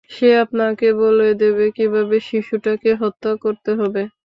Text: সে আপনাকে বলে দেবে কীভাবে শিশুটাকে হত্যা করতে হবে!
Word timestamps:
সে 0.11 0.27
আপনাকে 0.43 0.87
বলে 1.01 1.27
দেবে 1.41 1.65
কীভাবে 1.77 2.17
শিশুটাকে 2.27 2.89
হত্যা 3.01 3.31
করতে 3.43 3.71
হবে! 3.79 4.01